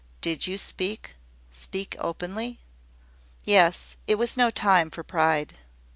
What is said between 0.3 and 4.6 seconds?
you speak speak openly?" "Yes: it was no